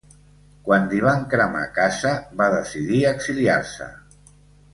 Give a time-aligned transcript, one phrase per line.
[0.69, 3.91] Quan li van cremar casa, va decidir exiliar-se.